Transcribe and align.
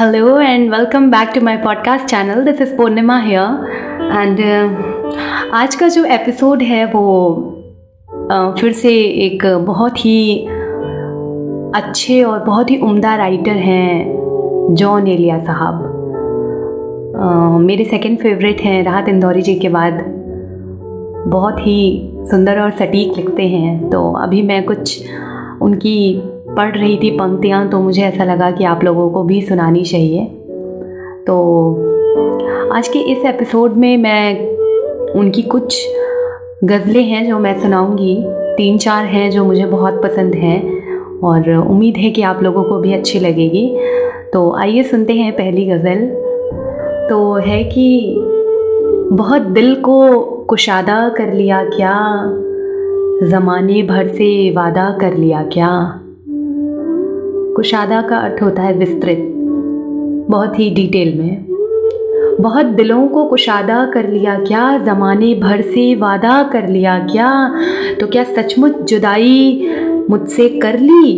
And 0.00 0.70
welcome 0.70 1.10
back 1.10 1.34
to 1.34 1.40
my 1.40 1.56
podcast 1.56 2.08
channel. 2.08 2.44
This 2.44 2.60
is 2.60 2.70
Purnima 2.70 3.16
here. 3.24 3.48
And 4.10 4.40
uh, 4.40 4.82
आज 5.52 5.74
का 5.74 5.88
जो 5.88 6.04
episode 6.04 6.62
है 6.62 6.84
वो 6.92 7.04
uh, 8.32 8.60
फिर 8.60 8.72
से 8.72 8.94
एक 9.00 9.64
बहुत 9.66 10.04
ही 10.04 10.46
अच्छे 11.74 12.22
और 12.22 12.44
बहुत 12.44 12.70
ही 12.70 12.76
उम्दा 12.76 13.16
राइटर 13.16 13.56
हैं 13.56 14.04
जॉन 14.70 15.08
एलिया 15.08 15.38
साहब। 15.38 15.82
Uh, 17.16 17.66
मेरे 17.66 17.84
सेकंड 17.84 18.18
फेवरेट 18.18 18.60
हैं 18.60 18.84
राहत 18.84 19.08
इंदौरी 19.08 19.42
जी 19.42 19.54
के 19.54 19.68
बाद। 19.68 20.04
बहुत 21.26 21.56
ही 21.60 22.10
सुंदर 22.14 22.60
और 22.60 22.70
सटीक 22.70 23.16
लिखते 23.16 23.48
हैं। 23.48 23.90
तो 23.90 24.12
अभी 24.12 24.42
मैं 24.42 24.64
कुछ 24.64 25.04
उनकी 25.62 26.22
पढ़ 26.58 26.76
रही 26.76 26.96
थी 26.96 27.10
पंक्तियाँ 27.10 27.68
तो 27.68 27.80
मुझे 27.80 28.02
ऐसा 28.02 28.24
लगा 28.24 28.50
कि 28.50 28.64
आप 28.64 28.84
लोगों 28.84 29.10
को 29.10 29.22
भी 29.22 29.42
सुनानी 29.42 29.84
चाहिए। 29.84 30.24
तो 31.26 31.36
आज 32.72 32.88
के 32.88 32.98
इस 32.98 33.24
एपिसोड 33.24 33.72
में 33.72 33.96
मैं 33.96 34.48
उनकी 35.12 35.42
कुछ 35.42 35.88
गज़लें 36.64 37.02
हैं 37.02 37.28
जो 37.28 37.38
मैं 37.38 37.60
सुनाऊँगी। 37.60 38.24
तीन 38.56 38.78
चार 38.78 39.04
हैं 39.04 39.30
जो 39.30 39.44
मुझे 39.44 39.66
बहुत 39.66 40.02
पसंद 40.02 40.34
हैं 40.34 40.60
और 41.18 41.50
उम्मीद 41.56 41.96
है 41.96 42.10
कि 42.10 42.22
आप 42.22 42.42
लोगों 42.42 42.64
को 42.64 42.78
भी 42.78 42.92
अच्छी 42.92 43.20
लगेगी। 43.20 43.78
तो 44.32 44.56
आइए 44.58 44.82
सुनते 44.82 45.12
हैं 45.12 45.32
पहली 45.32 45.66
गज़ल। 45.66 46.06
तो 47.10 47.34
है 47.34 47.64
कि 47.64 48.14
बहुत 49.12 49.42
दिल 49.42 49.74
को 49.74 50.20
कुशादा 50.20 51.08
कर 51.08 51.32
लिया 51.32 51.64
क्या? 51.64 51.94
ज़माने 53.28 53.82
भर 53.82 54.08
से 54.08 54.50
वादा 54.50 54.98
कर 55.00 55.14
लिया 55.14 55.42
क्या? 55.42 56.00
कुशादा 57.58 58.00
का 58.02 58.16
अर्थ 58.16 58.42
होता 58.42 58.62
है 58.62 58.72
विस्तृत। 58.72 59.18
बहुत 60.30 60.58
ही 60.58 60.70
डिटेल 60.70 61.18
में। 61.18 61.46
बहुत 62.40 62.66
दिलों 62.66 63.06
को 63.08 63.24
कुशादा 63.24 63.84
कर 63.84 64.08
लिया 64.08 64.38
क्या, 64.38 64.78
ज़माने 64.78 65.34
भर 65.34 65.60
से 65.60 65.94
वादा 65.94 66.42
कर 66.42 66.68
लिया 66.68 66.98
क्या 66.98 67.30
तो 68.00 68.06
क्या 68.06 68.24
सचमुच 68.24 68.76
जुदाई 68.90 69.70
मुझसे 70.10 70.48
कर 70.58 70.78
ली 70.78 71.16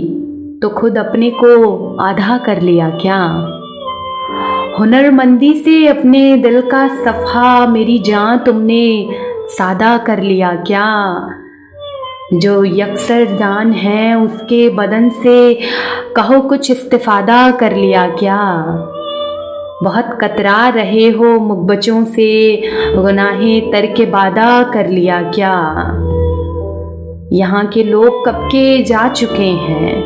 तो 0.62 0.68
खुद 0.68 0.98
अपने 0.98 1.30
को 1.30 1.96
आधा 1.96 2.38
कर 2.38 2.60
लिया 2.60 2.88
क्या? 3.02 3.18
हुनरमंदी 4.78 5.52
से 5.54 5.86
अपने 5.88 6.36
दिल 6.36 6.60
का 6.60 6.86
सफ़ा, 7.04 7.66
मेरी 7.66 7.98
जान 7.98 8.38
तुमने 8.38 9.08
सादा 9.48 9.96
कर 9.98 10.22
लिया 10.22 10.54
क्या? 10.66 10.88
जो 12.32 12.64
यकसर 12.64 13.24
जान 13.24 13.72
है, 13.72 14.14
उसके 14.14 14.68
बदन 14.68 15.08
से 15.10 15.54
कहो 16.16 16.40
कुछ 16.40 16.70
इस्तिफादा 16.70 17.50
कर 17.50 17.76
लिया 17.76 18.08
क्या? 18.08 18.62
बहुत 19.82 20.18
कतरा 20.20 20.68
रहे 20.68 21.08
हो 21.08 21.38
मुकबचों 21.38 22.04
से, 22.04 22.62
गुनाहें 22.96 23.70
तर 23.70 23.86
के 23.86 24.06
बादा 24.06 24.62
कर 24.62 24.88
लिया 24.88 25.22
क्या? 25.22 25.54
यहाँ 27.32 27.66
के 27.66 27.82
लोग 27.82 28.28
कब 28.28 28.34
के 28.34 28.82
जा 28.82 29.08
चुके 29.08 29.50
हैं? 29.50 30.04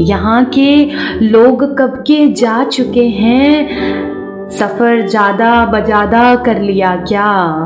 यहाँ 0.00 0.44
के 0.44 0.90
लोग 1.22 1.78
कब 1.78 2.04
के 2.06 2.28
जा 2.28 2.64
चुके 2.64 3.04
हैं? 3.04 3.68
सफ़र 4.50 5.08
ज़्यादा 5.08 5.66
बजादा 5.66 6.34
कर 6.34 6.60
लिया 6.60 6.96
क्या? 6.96 7.56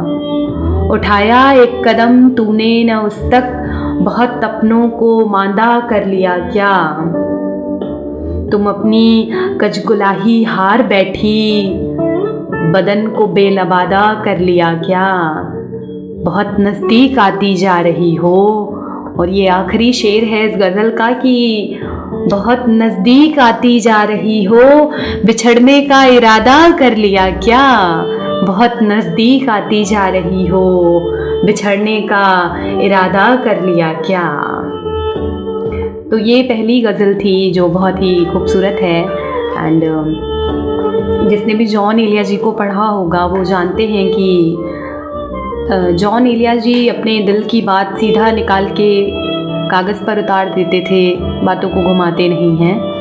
उठाया 0.90 1.52
एक 1.52 1.88
कदम 1.88 2.28
तूने 2.28 2.84
न 2.84 2.94
उस 2.94 3.18
तक 3.18 3.63
बहुत 4.02 4.44
अपनों 4.44 4.88
को 4.88 5.26
मांदा 5.26 5.80
कर 5.80 6.06
लिया 6.06 6.36
क्या? 6.38 6.88
तुम 8.52 8.68
अपनी 8.68 9.30
कजगुलाही 9.60 10.42
हार 10.44 10.82
बैठी, 10.82 11.68
बदन 12.72 13.06
को 13.06 13.26
बेलबादा 13.26 14.22
कर 14.24 14.38
लिया 14.38 14.74
क्या? 14.74 15.34
बहुत 16.24 16.56
नज़दीक 16.60 17.18
आती 17.18 17.54
जा 17.54 17.80
रही 17.80 18.14
हो, 18.14 18.70
और 19.18 19.28
ये 19.28 19.46
आखिरी 19.48 19.92
शेर 19.92 20.24
है 20.24 20.48
इस 20.48 20.56
गज़ल 20.56 20.90
का 20.90 21.10
कि 21.10 21.78
बहुत 22.30 22.64
नज़दीक 22.68 23.38
आती 23.38 23.80
जा 23.80 24.02
रही 24.02 24.44
हो, 24.44 24.90
बिछड़ने 25.26 25.80
का 25.80 26.04
इरादा 26.04 26.70
कर 26.70 26.96
लिया 26.96 27.30
क्या? 27.30 27.66
बहुत 28.46 28.78
नज़दीक 28.82 29.48
आती 29.48 29.84
जा 29.84 30.08
रही 30.08 30.46
हो। 30.46 31.00
बिछड़ने 31.44 32.00
का 32.00 32.26
इरादा 32.82 33.34
कर 33.36 33.62
लिया 33.62 33.92
क्या? 33.92 34.28
तो 36.10 36.18
ये 36.18 36.42
पहली 36.42 36.80
गज़ल 36.82 37.14
थी 37.14 37.50
जो 37.52 37.68
बहुत 37.68 38.02
ही 38.02 38.24
खूबसूरत 38.24 38.76
है। 38.80 39.00
एंड 39.54 39.82
um, 39.84 41.28
जिसने 41.30 41.54
भी 41.54 41.66
जॉन 41.66 42.00
एलिया 42.00 42.22
जी 42.22 42.36
को 42.36 42.52
पढ़ा 42.52 42.84
होगा 42.84 43.24
वो 43.26 43.44
जानते 43.44 43.86
हैं 43.86 44.06
कि 44.12 44.56
जॉन 45.96 46.26
एलिया 46.26 46.54
जी 46.54 46.88
अपने 46.88 47.18
दिल 47.20 47.42
की 47.42 47.60
बात 47.62 47.96
सीधा 47.98 48.30
निकाल 48.30 48.66
के 48.70 48.90
कागज़ 49.70 50.02
पर 50.04 50.18
उतार 50.18 50.54
देते 50.54 50.80
थे 50.80 51.16
बातों 51.44 51.68
को 51.68 51.82
घुमाते 51.82 52.28
नहीं 52.28 52.56
हैं। 52.56 52.93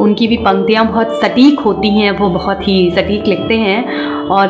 उनकी 0.00 0.28
भी 0.28 0.36
पंक्तियाँ 0.36 0.86
बहुत 0.86 1.12
सटीक 1.12 1.60
होती 1.60 1.98
हैं, 1.98 2.10
वो 2.10 2.28
बहुत 2.28 2.68
ही 2.68 2.90
सटीक 2.90 3.26
लिखते 3.26 3.54
हैं। 3.54 4.04
और 4.24 4.48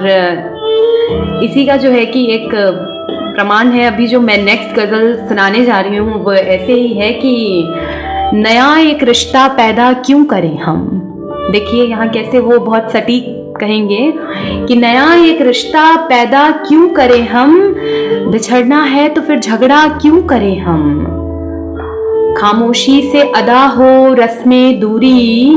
इसी 1.43 1.67
का 1.67 1.77
जो 1.77 1.91
है 1.91 2.07
कि 2.07 2.33
एक 2.33 2.49
प्रमाण 3.37 3.67
है, 3.67 3.85
अभी 3.85 4.07
जो 4.07 4.21
मैं 4.21 4.45
नेक्स्ट 4.45 4.77
गज़ल 4.77 5.27
सुनाने 5.29 5.65
जा 5.65 5.81
रही 5.81 5.97
हूँ, 5.97 6.25
वो 6.25 6.33
ऐसे 6.33 6.73
ही 6.73 6.95
है 6.95 7.13
कि, 7.13 7.65
नया 8.35 8.79
एक 8.79 9.03
रिश्ता 9.03 9.49
पैदा 9.49 9.93
क्यों 9.93 10.25
करें 10.25 10.59
हम? 10.59 10.91
देखिए, 11.53 11.85
यहाँ 11.85 12.09
कैसे 12.09 12.39
वो 12.39 12.59
बहुत 12.59 12.91
सटीक 12.91 13.55
कहेंगे 13.61 14.15
कि 14.67 14.77
नया 14.77 15.15
एक 15.15 15.41
रिश्ता 15.41 15.97
पैदा 15.97 16.51
क्यों 16.51 16.89
करें 16.89 17.29
हम? 17.29 17.75
बिछड़ना 18.31 18.83
है 18.83 19.09
तो 19.09 19.21
फिर 19.21 19.39
झगड़ा 19.39 19.89
क्यों 19.89 20.23
करें 20.23 20.61
हम? 20.61 21.15
खामोशी 22.39 23.09
से 23.13 23.21
अदा 23.21 23.67
हो 23.67 24.15
रस्में 24.15 24.81
दूरी। 24.81 25.51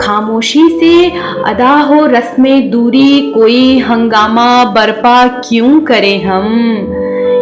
खामोशी 0.00 0.68
से 0.68 1.12
अदा 1.46 1.70
हो 1.70 2.06
रस्में 2.06 2.70
दूरी, 2.70 3.32
कोई 3.34 3.78
हंगामा 3.78 4.64
बर्पा 4.64 5.26
क्यों 5.26 5.80
करें 5.80 6.24
हम? 6.24 6.70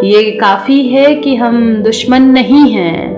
ये 0.05 0.31
काफ़ी 0.31 0.89
है 0.89 1.15
कि 1.15 1.37
हम 1.37 1.75
दुश्मन 1.75 2.23
नहीं 2.23 2.71
हैं। 2.71 3.15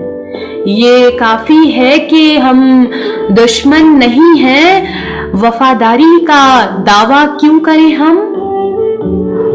ये 0.67 1.11
काफ़ी 1.11 1.71
है 1.71 1.99
कि 1.99 2.37
हम 2.37 2.89
दुश्मन 3.31 3.85
नहीं 3.85 4.37
हैं। 4.37 4.83
वफादारी 5.35 6.19
का 6.19 6.65
दावा 6.65 7.25
क्यों 7.25 7.59
करें 7.59 7.95
हम? 7.95 8.17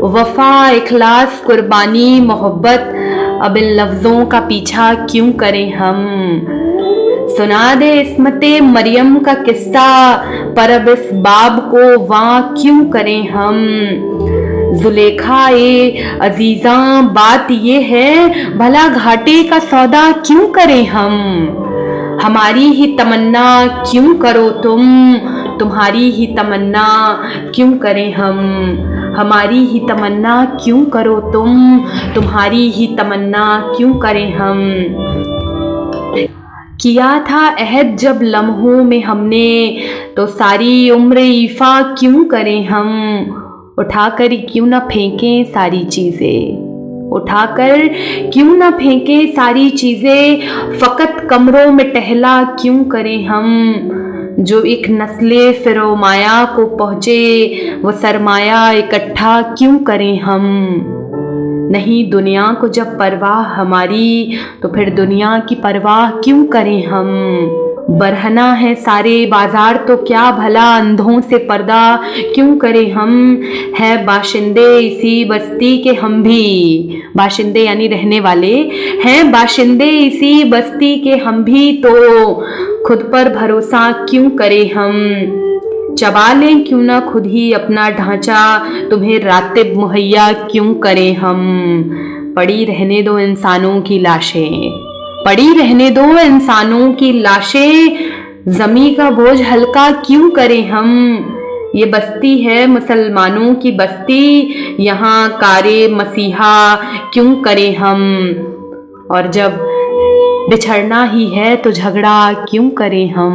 वफा, 0.05 0.71
इखलास, 0.71 1.43
कुर्बानी, 1.47 2.21
मोहब्बत 2.21 3.02
अब 3.43 3.57
इन 3.57 3.65
लफ्ज़ों 3.65 4.27
का 4.27 4.41
पीछा 4.41 4.95
क्यों 4.95 5.33
करें 5.33 5.75
हम? 5.75 5.97
सुना 7.37 7.75
दे 7.75 8.01
इसमते 8.01 8.61
मरियम 8.61 9.19
का 9.19 9.35
किस्सा, 9.35 10.17
पर 10.57 10.71
अब 10.71 10.89
इस 10.89 11.13
बाब 11.13 11.71
को 11.71 11.99
वहाँ 11.99 12.55
क्यों 12.63 12.85
करें 12.85 13.29
हम? 13.29 13.59
जुलेखा 14.83 15.49
ए 15.49 16.05
अजीजा, 16.21 17.01
बात 17.03 17.49
ये 17.51 17.81
है, 17.81 18.29
भला 18.59 18.89
घाटे 18.89 19.43
का 19.43 19.59
सौदा 19.59 20.13
क्यों 20.13 20.49
करें 20.49 20.87
हम? 20.87 21.13
हमारी 22.23 22.65
ही 22.65 22.97
तमन्ना 22.97 23.67
क्यों 23.67 24.15
करो 24.15 24.51
तुम? 24.51 24.81
तुम्हारी 25.63 26.11
ही 26.11 26.27
तमन्ना 26.27 26.87
क्यों 27.55 27.79
करें 27.79 28.15
हम? 28.15 28.39
हमारी 29.17 29.59
ही 29.59 29.81
तमन्ना 29.89 30.45
क्यों 30.45 30.85
करो 30.85 31.21
तुम? 31.21 31.81
तुम्हारी 32.15 32.71
ही 32.71 32.87
तमन्ना 32.87 33.75
क्यों 33.77 33.95
करें 33.95 34.35
हम? 34.35 34.87
किया 36.81 37.19
था 37.31 37.47
अहद 37.47 37.97
जब 37.97 38.19
लम्हों 38.23 38.85
में 38.85 39.03
हमने 39.03 39.79
तो 40.17 40.27
सारी 40.27 40.91
उम्र 40.91 41.19
ईफा 41.19 41.83
क्यों 41.83 42.25
करें 42.25 42.67
हम? 42.67 42.91
उठाकर 43.79 44.29
क्यों 44.29 44.67
ना 44.67 44.79
फेंकें 44.79 45.45
सारी 45.45 45.85
चीज़ें? 45.85 46.73
उठाकर 47.11 47.89
क्यों 48.33 48.57
ना 48.57 48.71
फेंकें 48.71 49.33
सारी 49.33 49.71
चीज़ें? 49.71 50.41
फ़कत 50.79 51.27
कमरों 51.31 51.73
में 51.73 51.91
टहला 51.91 52.45
क्यों 52.45 52.85
करें 52.85 53.27
हम? 53.27 53.79
जो 54.41 54.63
एक 54.63 54.87
नस्ले 54.91 55.53
फिरोमाया 55.53 56.45
को 56.45 56.67
पहुँचे, 56.67 57.51
वो 57.83 57.93
सरमाया 57.93 58.71
इकट्ठा 58.71 59.43
क्यों 59.43 59.79
करें 59.79 60.21
हम? 60.21 60.43
नहीं 61.73 62.11
दुनिया 62.11 62.47
को 62.61 62.69
जब 62.69 62.99
परवाह 62.99 63.43
हमारी 63.43 64.39
तो 64.63 64.69
फिर 64.69 64.91
दुनिया 64.91 65.39
की 65.49 65.55
परवाह 65.55 66.11
क्यों 66.11 66.45
करें 66.45 66.87
हम? 66.87 67.09
बरहना 67.91 68.53
है 68.53 68.75
सारे 68.75 69.27
बाज़ार 69.27 69.77
तो 69.89 69.97
क्या 69.97 70.31
भला 70.31 70.77
अंधों 70.77 71.21
से 71.21 71.39
पर्दा 71.39 72.01
क्यों 72.35 72.57
करें 72.57 72.93
हम? 72.93 73.43
है 73.79 74.05
बाशिंदे 74.05 74.79
इसी 74.79 75.25
बस्ती 75.25 75.79
के 75.79 75.93
हम 75.93 76.23
भी। 76.23 77.03
बाशिंदे 77.17 77.61
यानी 77.61 77.87
रहने 77.87 78.21
वाले, 78.21 78.55
हैं 79.05 79.33
बाशिंदे 79.33 79.89
इसी 79.89 80.45
बस्ती 80.45 80.99
के 81.01 81.17
हम 81.17 81.45
भी 81.45 81.73
तो। 81.87 82.45
खुद 82.87 82.99
पर 83.13 83.29
भरोसा 83.29 83.93
क्यों 83.93 84.31
करें 84.31 84.73
हम? 84.73 84.99
चबा 85.99 86.33
लें 86.33 86.65
क्यों 86.65 86.83
ना 86.83 87.01
खुद 87.01 87.27
ही 87.27 87.53
अपना 87.53 87.91
ढांचा? 87.91 88.67
तुम्हें 88.91 89.21
रातिब 89.21 89.77
मुहैया 89.77 90.33
क्यों 90.33 90.75
करें 90.75 91.17
हम? 91.17 91.83
पड़ी 92.37 92.65
रहने 92.65 93.03
दो 93.03 93.19
इंसानों 93.19 93.81
की 93.81 93.99
लाशें। 93.99 94.71
पड़ी 95.27 95.59
रहने 95.59 95.91
दो 95.91 96.19
इंसानों 96.19 96.93
की 96.93 97.13
लाशें। 97.13 97.99
जमी 98.49 98.95
का 98.95 99.11
बोझ 99.11 99.43
हल्का 99.43 99.93
क्यों 99.93 100.31
करें 100.31 100.71
हम? 100.71 101.19
ये 101.75 101.85
बस्ती 101.85 102.39
है 102.39 102.67
मुसलमानों 102.67 103.55
की 103.55 103.73
बस्ती। 103.73 104.55
यहाँ 104.81 105.29
कारे 105.29 105.89
मसीहा 105.89 106.75
क्यों 107.13 107.35
करें 107.35 107.77
हम? 107.77 108.27
और 109.11 109.31
जब 109.31 109.79
बिछड़ना 110.53 111.05
ही 111.05 111.27
है 111.27 111.57
तो 111.57 111.71
झगड़ा 111.73 112.33
क्यों 112.33 112.71
करें 112.71 113.11
हम? 113.11 113.31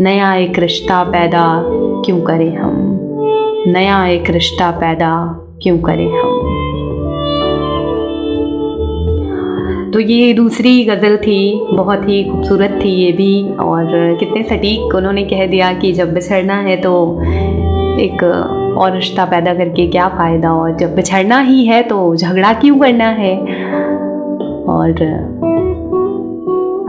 नया 0.00 0.34
एक 0.34 0.58
रिश्ता 0.58 1.04
पैदा 1.04 1.62
क्यों 2.04 2.20
करें 2.20 2.56
हम? 2.56 2.98
नया 3.66 4.06
एक 4.06 4.30
रिश्ता 4.30 4.70
पैदा 4.70 5.10
क्यों 5.62 5.78
करें 5.78 6.06
हम? 6.06 6.36
तो 9.94 10.00
ये 10.00 10.32
दूसरी 10.32 10.84
गज़ल 10.84 11.16
थी, 11.16 11.66
बहुत 11.72 12.08
ही 12.08 12.24
खूबसूरत 12.24 12.80
थी 12.84 12.88
ये 12.88 13.12
भी 13.12 13.56
और 13.56 14.16
कितने 14.20 14.42
सटीक 14.42 14.94
उन्होंने 14.94 15.22
कह 15.22 15.46
दिया 15.46 15.72
कि 15.72 15.92
जब 15.92 16.14
बिछड़ना 16.14 16.54
है 16.54 16.76
तो 16.76 17.22
एक 18.00 18.22
और 18.78 18.94
रिश्ता 18.94 19.24
पैदा 19.24 19.54
करके 19.54 19.86
क्या 19.86 20.08
फ़ायदा 20.08 20.52
और 20.52 20.76
जब 20.76 20.94
बिछड़ना 20.94 21.40
ही 21.40 21.66
है 21.66 21.82
तो 21.82 22.16
झगड़ा 22.16 22.52
क्यों 22.52 22.78
करना 22.78 23.08
है? 23.08 23.36
और 24.68 24.92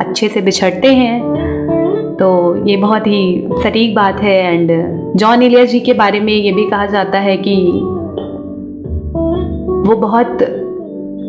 अच्छे 0.09 0.27
से 0.27 0.41
बिछड़ते 0.41 0.93
हैं। 0.93 2.17
तो 2.19 2.27
ये 2.65 2.77
बहुत 2.77 3.07
ही 3.07 3.47
सटीक 3.53 3.95
बात 3.95 4.19
है 4.19 4.37
एंड 4.53 4.71
जॉन 5.15 5.43
एलियस 5.43 5.69
जी 5.71 5.79
के 5.79 5.93
बारे 5.93 6.19
में 6.19 6.33
ये 6.33 6.51
भी 6.51 6.65
कहा 6.69 6.85
जाता 6.85 7.19
है 7.19 7.37
कि 7.37 7.55
वो 9.79 9.95
बहुत 9.97 10.41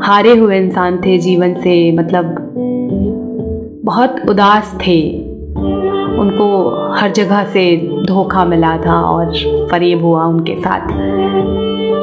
हारे 0.03 0.35
हुए 0.37 0.59
इंसान 0.59 0.97
थे 0.97 1.19
जीवन 1.19 1.55
से 1.55 1.75
मतलब 1.93 2.35
बहुत 3.85 4.17
उदास 4.29 4.77
थे। 4.87 5.01
उनको 6.21 6.47
हर 6.95 7.13
जगह 7.13 7.45
से 7.45 7.65
धोखा 8.07 8.45
मिला 8.45 8.77
था 8.77 9.01
और 9.03 9.33
फरेब 9.71 10.03
हुआ 10.03 10.25
उनके 10.25 10.55
साथ। 10.61 10.93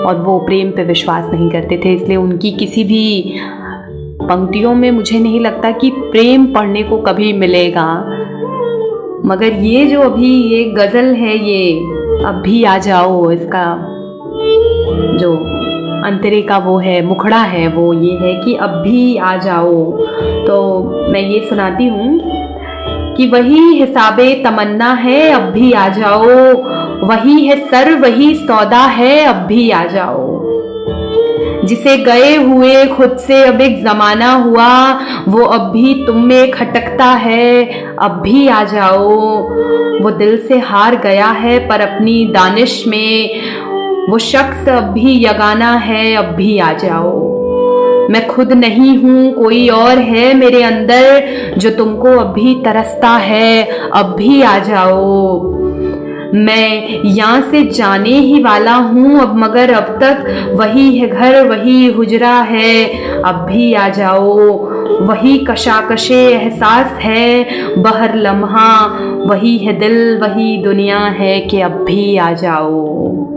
और 0.05 0.21
वो 0.25 0.37
प्रेम 0.39 0.69
पे 0.71 0.83
विश्वास 0.83 1.29
नहीं 1.33 1.49
करते 1.49 1.81
थे, 1.85 1.93
इसलिए 1.93 2.17
उनकी 2.17 2.51
किसी 2.51 2.83
भी 2.83 3.33
पंक्तियों 4.29 4.73
में 4.75 4.89
मुझे 4.91 5.19
नहीं 5.19 5.39
लगता 5.39 5.71
कि 5.71 5.89
प्रेम 5.89 6.45
पढ़ने 6.45 6.83
को 6.83 6.97
कभी 6.97 7.33
मिलेगा। 7.33 7.87
मगर 9.25 9.53
ये 9.63 9.85
जो 9.85 10.01
अभी 10.01 10.31
ये 10.43 10.63
गज़ल 10.71 11.13
है 11.15 11.37
ये, 11.49 11.71
अब 12.25 12.41
भी 12.45 12.63
आ 12.63 12.77
जाओ, 12.77 13.31
इसका 13.31 13.65
जो 15.19 15.33
अंतरे 16.05 16.41
का 16.41 16.57
वो 16.57 16.77
है, 16.77 17.01
मुखड़ा 17.05 17.41
है, 17.43 17.67
वो 17.67 17.93
ये 17.93 18.13
है 18.17 18.33
कि 18.43 18.53
अब 18.55 18.69
भी 18.69 19.17
आ 19.17 19.35
जाओ। 19.37 19.91
तो 20.47 20.59
मैं 21.11 21.21
ये 21.21 21.39
सुनाती 21.49 21.87
हूँ 21.87 22.19
कि 23.15 23.27
वही 23.27 23.59
हिसाबे 23.73 24.33
तमन्ना 24.43 24.91
है, 24.93 25.31
अब 25.31 25.51
भी 25.51 25.71
आ 25.71 25.87
जाओ। 25.89 26.25
वही 27.07 27.45
है 27.45 27.57
सर, 27.67 27.93
वही 27.99 28.33
सौदा 28.35 28.85
है, 28.91 29.25
अब 29.25 29.35
भी 29.35 29.69
आ 29.71 29.85
जाओ। 29.85 30.26
जिसे 31.67 31.97
गए 31.97 32.35
हुए 32.35 32.85
खुद 32.85 33.17
से 33.17 33.43
अब 33.43 33.61
एक 33.61 33.83
जमाना 33.83 34.33
हुआ, 34.33 34.99
वो 35.27 35.45
अब 35.45 35.61
भी 35.61 36.03
तुम 36.07 36.17
में 36.17 36.51
खटकता 36.51 37.05
है। 37.05 37.65
अब 37.99 38.11
भी 38.11 38.47
आ 38.47 38.63
जाओ। 38.63 39.09
वो 40.03 40.11
दिल 40.11 40.37
से 40.47 40.59
हार 40.59 40.95
गया 40.95 41.27
है, 41.27 41.67
पर 41.67 41.81
अपनी 41.81 42.25
दानिश 42.25 42.83
में 42.87 43.41
वो 44.09 44.17
शख्स 44.17 44.69
अब 44.69 44.83
भी 44.83 45.25
यगाना 45.25 45.73
है, 45.73 46.15
अब 46.15 46.25
भी 46.25 46.59
आ 46.59 46.73
जाओ। 46.73 47.27
मैं 48.09 48.27
खुद 48.27 48.53
नहीं 48.53 48.97
हूँ, 48.97 49.33
कोई 49.33 49.69
और 49.69 49.97
है 49.97 50.33
मेरे 50.33 50.63
अंदर, 50.63 51.27
जो 51.57 51.69
तुमको 51.69 52.11
अभी 52.11 52.55
तरसता 52.65 53.09
है। 53.09 53.69
अब 53.93 54.15
भी 54.17 54.41
आ 54.41 54.59
जाओ। 54.59 55.41
मैं 56.35 57.03
यहाँ 57.03 57.41
से 57.51 57.63
जाने 57.63 58.09
ही 58.09 58.41
वाला 58.43 58.73
हूँ, 58.73 59.19
अब 59.19 59.35
मगर 59.35 59.71
अब 59.73 59.97
तक 60.03 60.51
वही 60.53 60.97
है 60.97 61.07
घर, 61.07 61.47
वही 61.47 61.85
हुजरा 61.87 62.33
है। 62.41 62.87
अब 63.21 63.45
भी 63.49 63.73
आ 63.73 63.87
जाओ, 63.89 64.33
वही 65.07 65.37
कशाकशे 65.39 66.21
एहसास 66.27 66.99
है। 67.01 67.45
बहर 67.77 68.15
लम्हा, 68.15 68.85
वही 69.25 69.57
है 69.57 69.79
दिल, 69.79 70.17
वही 70.17 70.57
दुनिया 70.63 70.99
है 70.99 71.39
कि 71.39 71.61
अब 71.61 71.83
भी 71.83 72.17
आ 72.17 72.31
जाओ। 72.33 73.36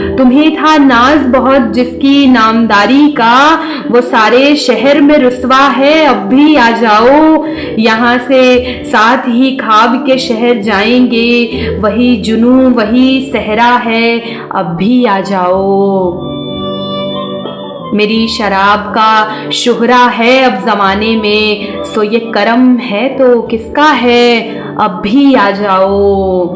तुम्हें 0.00 0.56
था 0.56 0.76
नाज 0.76 1.18
बहुत, 1.18 1.62
जिसकी 1.62 2.26
नामदारी 2.26 3.08
का 3.08 3.60
वो 3.90 4.00
सारे 4.00 4.56
शहर 4.56 5.00
में 5.00 5.18
रुसवा 5.18 5.68
है। 5.68 6.04
अब 6.06 6.16
भी 6.16 6.56
आ 6.56 6.70
जाओ, 6.70 7.46
यहाँ 7.78 8.18
से 8.18 8.84
साथ 8.84 9.18
ही 9.18 9.56
खाब 9.56 9.96
के 10.06 10.18
शहर 10.18 10.62
जाएँगे। 10.62 11.68
वही 11.78 12.16
जुनू, 12.16 12.70
वही 12.70 13.30
सहरा 13.32 13.76
है, 13.76 14.18
अब 14.54 14.66
भी 14.66 15.04
आ 15.04 15.20
जाओ। 15.20 16.30
मेरी 17.94 18.28
शराब 18.28 18.80
का 18.80 19.50
शुहरा 19.50 19.96
है 19.96 20.42
अब 20.42 20.66
जमाने 20.66 21.16
में, 21.16 21.82
सो 21.84 22.02
ये 22.02 22.18
करम 22.18 22.76
है 22.76 23.08
तो 23.08 23.42
किसका 23.42 23.84
है? 23.84 24.40
अब 24.80 25.00
भी 25.04 25.34
आ 25.34 25.50
जाओ। 25.50 26.46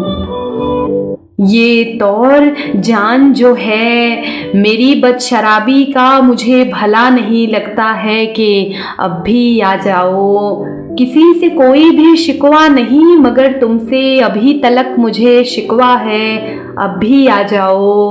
ये 1.40 1.84
तौर 1.84 2.56
जान 2.76 3.32
जो 3.32 3.54
है, 3.54 4.22
मेरी 4.56 4.94
बद 4.94 5.19
शराबी 5.19 5.84
का 5.84 6.20
मुझे 6.20 6.64
भला 6.64 7.10
नहीं 7.10 7.48
लगता 7.48 7.84
है 7.84 8.26
कि 8.26 8.75
अब 9.00 9.10
भी 9.10 9.60
आ 9.60 9.76
जाओ। 9.76 10.64
किसी 10.94 11.34
से 11.34 11.48
कोई 11.48 11.90
भी 11.90 12.16
शिकवा 12.16 12.69
नहीं, 12.69 13.16
मगर 13.16 13.52
तुमसे 13.52 14.20
अभी 14.20 14.58
तलक 14.58 14.94
मुझे 14.98 15.44
शिकवा 15.44 15.94
है, 15.96 16.58
अब 16.78 16.96
भी 16.98 17.26
आ 17.26 17.42
जाओ। 17.42 18.10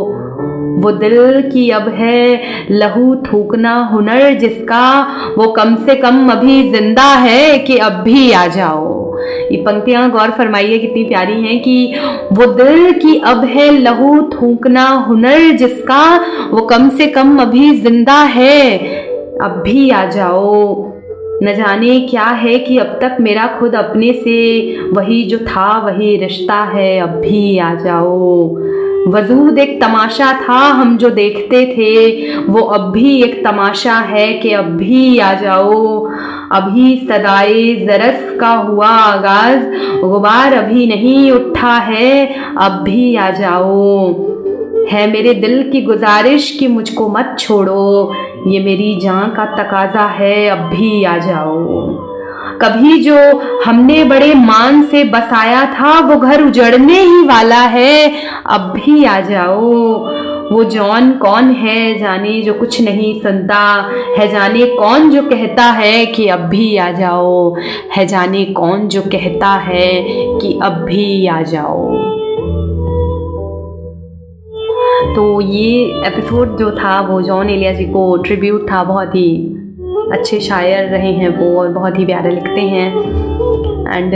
वो 0.81 0.91
दिल 0.91 1.41
की 1.41 1.69
अब 1.69 1.87
है, 1.89 2.41
लहू 2.71 3.15
थूकना 3.15 3.75
हुनर 3.93 4.33
जिसका, 4.33 5.07
वो 5.37 5.47
कम 5.47 5.75
से 5.75 5.95
कम 5.95 6.29
अभी 6.29 6.71
ज़िंदा 6.71 7.13
है 7.15 7.59
कि 7.59 7.77
अब 7.77 7.93
भी 7.93 8.31
आ 8.31 8.47
जाओ। 8.47 9.02
ये 9.51 9.57
पंक्तियाँ 9.57 10.09
गौर 10.11 10.31
फरमाइए, 10.31 10.77
कितनी 10.77 11.03
प्यारी 11.03 11.41
हैं 11.41 11.59
कि 11.59 11.95
वो 12.33 12.45
दिल 12.45 12.91
की 12.91 13.19
अब 13.19 13.43
है 13.45 13.71
लहू 13.71 14.21
थूकना 14.33 14.87
हुनर 15.07 15.51
जिसका, 15.51 16.03
वो 16.51 16.61
कम 16.61 16.89
से 16.89 17.07
कम 17.07 17.37
अभी 17.39 17.73
ज़िंदा 17.79 18.21
है। 18.23 18.77
अब 19.41 19.61
भी 19.65 19.89
आ 19.89 20.05
जाओ। 20.05 20.93
न 21.43 21.53
जाने 21.55 21.99
क्या 21.99 22.23
है 22.23 22.59
कि 22.59 22.77
अब 22.77 22.87
तक 23.01 23.17
मेरा 23.19 23.47
खुद 23.59 23.75
अपने 23.75 24.13
से 24.13 24.77
वही 24.93 25.23
जो 25.23 25.37
था, 25.37 25.79
वही 25.79 26.17
रिश्ता 26.17 26.55
है, 26.55 26.99
अब 26.99 27.09
भी 27.09 27.57
आ 27.57 27.73
जाओ। 27.75 28.55
वजूद 29.07 29.57
एक 29.59 29.81
तमाशा 29.81 30.33
था, 30.33 30.57
हम 30.57 30.97
जो 30.97 31.09
देखते 31.09 31.65
थे, 31.65 32.21
वो 32.43 32.61
अब 32.61 32.91
भी 32.91 33.23
एक 33.23 33.43
तमाशा 33.43 33.93
है 33.93 34.33
कि 34.33 34.51
अब 34.53 34.65
भी 34.65 35.19
आ 35.19 35.33
जाओ। 35.33 36.05
अभी 36.53 37.07
सदाए 37.11 37.75
जरस 37.75 38.39
का 38.39 38.49
हुआ 38.49 38.87
आगाज़, 38.87 39.63
गुबार 40.01 40.53
अभी 40.53 40.87
नहीं 40.87 41.31
उठा 41.31 41.73
है, 41.73 42.27
अब 42.57 42.71
भी 42.71 43.15
आ 43.15 43.29
जाओ। 43.29 44.13
है 44.91 45.11
मेरे 45.11 45.33
दिल 45.33 45.69
की 45.71 45.81
गुजारिश 45.81 46.57
कि 46.59 46.67
मुझको 46.67 47.09
मत 47.09 47.35
छोड़ो, 47.39 48.13
ये 48.47 48.59
मेरी 48.59 48.99
जान 49.03 49.29
का 49.29 49.45
तकाजा 49.45 50.05
है, 50.05 50.47
अब 50.47 50.57
भी 50.57 51.03
आ 51.03 51.17
जाओ। 51.17 51.83
कभी 52.61 53.01
जो 53.01 53.17
हमने 53.65 54.03
बड़े 54.03 54.33
मान 54.33 54.83
से 54.83 55.03
बसाया 55.03 55.65
था, 55.65 55.99
वो 55.99 56.15
घर 56.15 56.41
उजड़ने 56.41 57.01
ही 57.01 57.23
वाला 57.25 57.61
है, 57.61 58.11
अब 58.45 58.61
भी 58.61 59.05
आ 59.05 59.19
जाओ। 59.19 59.97
वो 60.53 60.63
जॉन 60.63 61.11
कौन 61.11 61.43
है 61.43 61.99
जाने 61.99 62.41
जो 62.41 62.53
कुछ 62.53 62.81
नहीं 62.81 63.21
सुनता? 63.21 63.91
है 64.17 64.31
जाने 64.31 64.65
कौन 64.65 65.09
जो 65.09 65.21
कहता 65.21 65.63
है 65.63 66.05
कि 66.05 66.27
अब 66.27 66.39
भी 66.39 66.77
आ 66.77 66.91
जाओ? 66.91 67.55
है 67.97 68.05
जाने 68.05 68.45
कौन 68.45 68.87
जो 68.87 69.01
कहता 69.01 69.47
है 69.47 70.03
कि 70.39 70.59
अब 70.63 70.73
भी 70.73 71.27
आ 71.27 71.41
जाओ? 71.41 71.97
तो 75.15 75.41
ये 75.41 75.85
एपिसोड 76.07 76.57
जो 76.57 76.71
था, 76.71 77.01
वो 77.01 77.21
जॉन 77.21 77.49
एलिया 77.49 77.73
जी 77.73 77.85
को 77.85 78.17
ट्रिब्यूट 78.17 78.71
था, 78.71 78.83
बहुत 78.83 79.15
ही 79.15 79.55
अच्छे 80.11 80.39
शायर 80.39 80.85
रहे 80.85 81.11
हैं 81.11 81.29
वो 81.29 81.59
और 81.59 81.67
बहुत 81.67 81.99
ही 81.99 82.05
प्यारे 82.05 82.29
लिखते 82.29 82.61
हैं। 82.61 82.99
एंड 83.97 84.13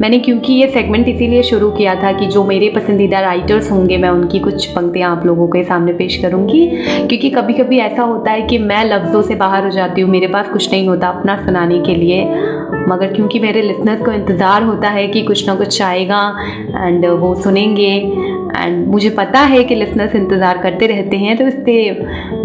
मैंने 0.00 0.18
क्योंकि 0.18 0.52
ये 0.52 0.66
सेगमेंट 0.68 1.08
इसीलिए 1.08 1.42
शुरू 1.42 1.70
किया 1.70 1.94
था 2.02 2.12
कि 2.12 2.26
जो 2.26 2.44
मेरे 2.44 2.68
पसंदीदा 2.70 3.20
राइटर्स 3.20 3.70
होंगे, 3.70 3.96
मैं 3.96 4.08
उनकी 4.08 4.38
कुछ 4.38 4.66
पंक्तियाँ 4.66 5.10
आप 5.16 5.26
लोगों 5.26 5.48
के 5.48 5.62
सामने 5.64 5.92
पेश 5.92 6.16
करूँगी। 6.16 6.66
क्योंकि 6.66 7.30
कभी 7.30 7.54
कभी 7.54 7.78
ऐसा 7.78 8.02
होता 8.02 8.30
है 8.30 8.42
कि 8.42 8.58
मैं 8.60 8.84
लफ्ज़ों 8.84 9.22
से 9.22 9.34
बाहर 9.34 9.64
हो 9.64 9.70
जाती 9.70 10.00
हूँ, 10.00 10.10
मेरे 10.10 10.26
पास 10.26 10.48
कुछ 10.48 10.70
नहीं 10.72 10.88
होता 10.88 11.08
अपना 11.08 11.36
सुनाने 11.46 11.78
के 11.80 11.94
लिए। 11.94 12.24
मगर 12.88 13.12
क्योंकि 13.12 13.38
मेरे 13.38 13.62
लिसनर्स 13.62 14.04
को 14.04 14.12
इंतज़ार 14.12 14.62
होता 14.62 14.88
है 14.88 15.06
कि 15.08 15.22
कुछ 15.22 15.46
ना 15.46 15.54
कुछ 15.54 15.80
आएगा 15.82 16.22
एंड 16.76 17.06
वो 17.06 17.34
सुनेंगे। 17.34 17.92
एंड 18.56 18.86
मुझे 18.86 19.10
पता 19.10 19.40
है 19.40 19.62
कि 19.64 19.74
लिसनर्स 19.74 20.14
इंतज़ार 20.14 20.58
करते 20.58 20.86
रहते 20.86 21.16
हैं 21.16 21.36
तो 21.36 21.46
इसलिए 21.46 21.90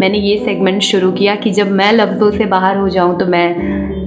मैंने 0.00 0.18
ये 0.18 0.36
सेगमेंट 0.44 0.82
शुरू 0.82 1.10
किया 1.12 1.34
कि 1.34 1.50
जब 1.50 1.70
मैं 1.70 1.92
लफ्ज़ों 1.92 2.30
से 2.30 2.46
बाहर 2.46 2.76
हो 2.76 2.88
जाऊँ 2.88 3.18
तो 3.18 3.26
मैं 3.26 3.46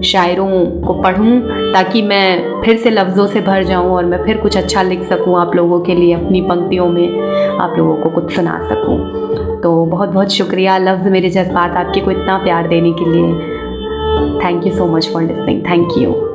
शायरों 0.03 0.47
को 0.81 0.93
पढूं 1.01 1.39
ताकि 1.73 2.01
मैं 2.01 2.61
फिर 2.61 2.77
से 2.77 2.89
लफ्ज़ों 2.89 3.27
से 3.27 3.41
भर 3.41 3.63
जाऊँ 3.63 3.91
और 3.91 4.05
मैं 4.05 4.23
फिर 4.25 4.37
कुछ 4.37 4.57
अच्छा 4.57 4.81
लिख 4.81 5.03
सकूँ 5.03 5.39
आप 5.39 5.55
लोगों 5.55 5.79
के 5.81 5.95
लिए 5.95 6.13
अपनी 6.13 6.41
पंक्तियों 6.41 6.87
में, 6.89 7.07
आप 7.59 7.77
लोगों 7.77 7.95
को 7.95 8.09
कुछ 8.09 8.35
सुना 8.35 8.57
सकूँ। 8.69 8.97
तो 9.61 9.85
बहुत 9.85 10.09
बहुत 10.09 10.31
शुक्रिया 10.31 10.77
लफ्ज़ 10.77 11.09
मेरे 11.09 11.29
जज्बात 11.29 11.77
आपके 11.77 12.01
को 12.01 12.11
इतना 12.11 12.37
प्यार 12.37 12.67
देने 12.67 12.93
के 12.93 13.05
लिए। 13.05 13.33
Thank 14.43 14.67
you 14.67 14.73
so 14.73 14.85
much 14.85 15.13
for 15.13 15.23
listening 15.23 15.65
thank 15.65 15.97
you 15.97 16.28